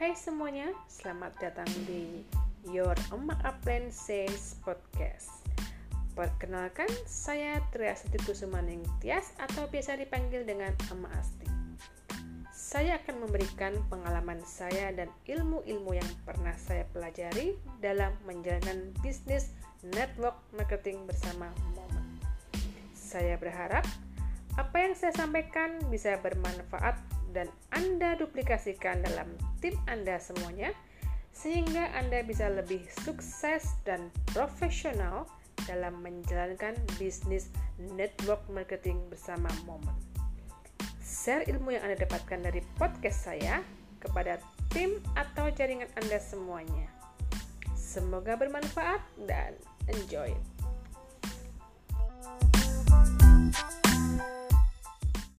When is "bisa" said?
25.88-26.20, 32.20-32.52